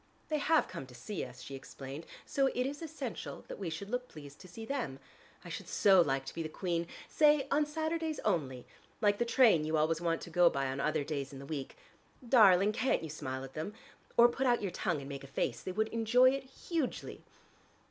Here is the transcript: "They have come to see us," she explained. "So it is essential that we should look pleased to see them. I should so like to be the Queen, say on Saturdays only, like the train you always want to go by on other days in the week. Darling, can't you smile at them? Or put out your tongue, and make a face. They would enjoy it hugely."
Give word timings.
"They 0.29 0.39
have 0.39 0.67
come 0.67 0.87
to 0.87 0.95
see 0.95 1.23
us," 1.23 1.43
she 1.43 1.53
explained. 1.53 2.07
"So 2.25 2.47
it 2.47 2.65
is 2.65 2.81
essential 2.81 3.45
that 3.47 3.59
we 3.59 3.69
should 3.69 3.91
look 3.91 4.07
pleased 4.07 4.39
to 4.39 4.47
see 4.47 4.65
them. 4.65 4.97
I 5.45 5.49
should 5.49 5.67
so 5.67 6.01
like 6.01 6.25
to 6.25 6.33
be 6.33 6.41
the 6.41 6.49
Queen, 6.49 6.87
say 7.07 7.47
on 7.51 7.67
Saturdays 7.67 8.19
only, 8.25 8.65
like 8.99 9.19
the 9.19 9.25
train 9.25 9.63
you 9.63 9.77
always 9.77 10.01
want 10.01 10.21
to 10.21 10.31
go 10.31 10.49
by 10.49 10.65
on 10.71 10.79
other 10.79 11.03
days 11.03 11.31
in 11.31 11.37
the 11.37 11.45
week. 11.45 11.77
Darling, 12.27 12.71
can't 12.71 13.03
you 13.03 13.11
smile 13.11 13.43
at 13.43 13.53
them? 13.53 13.75
Or 14.17 14.27
put 14.27 14.47
out 14.47 14.63
your 14.63 14.71
tongue, 14.71 15.01
and 15.01 15.07
make 15.07 15.23
a 15.23 15.27
face. 15.27 15.61
They 15.61 15.71
would 15.71 15.89
enjoy 15.89 16.31
it 16.31 16.45
hugely." 16.45 17.23